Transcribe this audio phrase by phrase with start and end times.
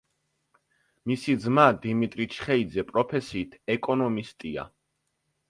[1.11, 4.67] მისი ძმა დიმიტრი ჩხეიძე პროფესიით ეკონომისტია.